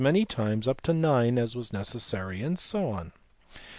120 0.01 0.17
many 0.17 0.25
times 0.25 0.67
(up 0.67 0.81
to 0.81 0.93
9) 0.93 1.37
as 1.37 1.55
was 1.55 1.71
necessary, 1.71 2.41
and 2.41 2.57
so 2.57 2.89
on. 2.89 3.11